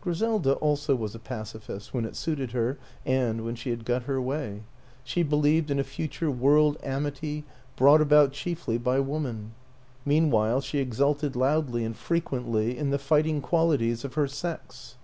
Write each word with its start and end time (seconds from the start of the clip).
Griselda 0.00 0.54
also 0.54 0.96
was 0.96 1.14
a 1.14 1.18
pacifist 1.20 1.94
when 1.94 2.04
it 2.04 2.16
suited 2.16 2.50
her 2.50 2.76
and 3.04 3.44
when 3.44 3.54
she 3.54 3.70
had 3.70 3.84
got 3.84 4.02
her 4.02 4.20
way. 4.20 4.64
She 5.04 5.22
believed 5.22 5.70
in 5.70 5.78
a 5.78 5.84
future 5.84 6.28
World 6.28 6.76
Amity, 6.82 7.44
brought 7.76 8.00
about 8.00 8.32
chiefly 8.32 8.78
by 8.78 8.98
Woman; 8.98 9.52
meanwhile, 10.04 10.60
she 10.60 10.78
exulted 10.78 11.36
loudly 11.36 11.84
and 11.84 11.94
26 11.94 12.10
WILLIAM 12.10 12.26
AN 12.26 12.46
ENGLISHMAN 12.48 12.58
frequently 12.58 12.78
in 12.80 12.90
the 12.90 12.98
fighting 12.98 13.40
qualities 13.40 14.04
of 14.04 14.14
her 14.14 14.26
sex. 14.26 14.96